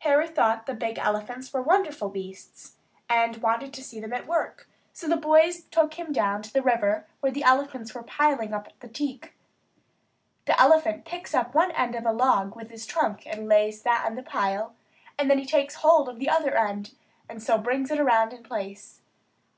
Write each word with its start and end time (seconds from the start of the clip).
Harry 0.00 0.28
thought 0.28 0.66
the 0.66 0.74
big 0.74 0.98
elephants 0.98 1.54
were 1.54 1.62
wonderful 1.62 2.10
beasts, 2.10 2.76
and 3.08 3.38
wanted 3.38 3.72
to 3.72 3.82
see 3.82 3.98
them 3.98 4.12
at 4.12 4.26
work; 4.26 4.68
so 4.92 5.08
the 5.08 5.16
boys 5.16 5.62
took 5.70 5.94
him 5.94 6.12
down 6.12 6.42
to 6.42 6.52
the 6.52 6.60
river 6.60 7.06
where 7.20 7.32
the 7.32 7.42
elephants 7.42 7.94
were 7.94 8.02
piling 8.02 8.52
up 8.52 8.68
the 8.80 8.88
teak. 8.88 9.32
An 10.46 10.54
elephant 10.58 11.06
picks 11.06 11.32
up 11.34 11.54
one 11.54 11.70
end 11.70 11.94
of 11.94 12.04
a 12.04 12.12
log 12.12 12.54
with 12.54 12.68
his 12.68 12.84
trunk 12.84 13.26
and 13.26 13.48
lays 13.48 13.80
that 13.80 14.04
on 14.04 14.16
the 14.16 14.22
pile; 14.22 14.74
then 15.18 15.38
he 15.38 15.46
takes 15.46 15.76
hold 15.76 16.10
of 16.10 16.18
the 16.18 16.28
other 16.28 16.54
end 16.54 16.92
and 17.26 17.42
so 17.42 17.56
brings 17.56 17.90
it 17.90 17.98
around 17.98 18.34
in 18.34 18.42
place. 18.42 19.00